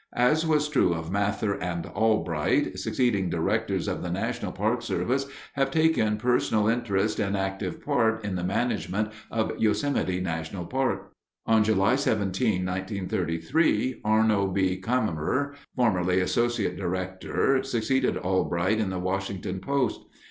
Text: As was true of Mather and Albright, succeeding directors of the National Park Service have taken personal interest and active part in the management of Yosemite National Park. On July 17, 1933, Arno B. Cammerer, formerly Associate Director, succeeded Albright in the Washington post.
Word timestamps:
As 0.17 0.47
was 0.47 0.67
true 0.67 0.95
of 0.95 1.11
Mather 1.11 1.61
and 1.61 1.85
Albright, 1.85 2.79
succeeding 2.79 3.29
directors 3.29 3.87
of 3.87 4.01
the 4.01 4.09
National 4.09 4.51
Park 4.51 4.81
Service 4.81 5.27
have 5.53 5.69
taken 5.69 6.17
personal 6.17 6.67
interest 6.67 7.19
and 7.19 7.37
active 7.37 7.85
part 7.85 8.25
in 8.25 8.33
the 8.35 8.43
management 8.43 9.09
of 9.29 9.51
Yosemite 9.59 10.19
National 10.19 10.65
Park. 10.65 11.11
On 11.45 11.63
July 11.63 11.95
17, 11.97 12.65
1933, 12.65 14.01
Arno 14.03 14.47
B. 14.47 14.81
Cammerer, 14.81 15.53
formerly 15.75 16.19
Associate 16.19 16.75
Director, 16.75 17.61
succeeded 17.61 18.17
Albright 18.17 18.79
in 18.79 18.89
the 18.89 18.97
Washington 18.97 19.59
post. 19.59 20.01